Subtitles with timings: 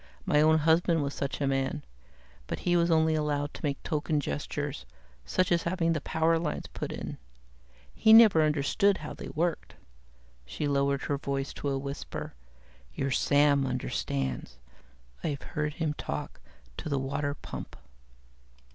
[0.25, 1.83] My own husband was such a man,
[2.47, 4.87] but he was only allowed to make token gestures,
[5.25, 7.19] such as having the power lines put in.
[7.93, 9.75] He never understood how they worked."
[10.43, 12.33] She lowered her voice to a whisper,
[12.95, 14.57] "Your Sam understands.
[15.23, 16.41] I've heard him talk
[16.77, 17.75] to the water pump."